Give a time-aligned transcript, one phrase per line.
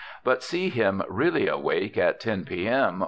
[0.23, 2.67] But see him really awake at 10 P.
[2.67, 2.99] M.